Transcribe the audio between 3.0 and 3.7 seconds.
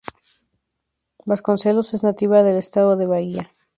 Bahía.